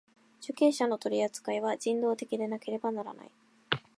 [0.41, 3.29] 受刑者の取扱いは人道的でなければならない。